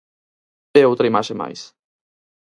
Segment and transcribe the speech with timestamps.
[0.79, 1.61] E outra imaxe máis.